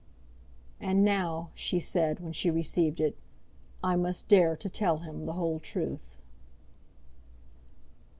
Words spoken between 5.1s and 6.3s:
the whole truth."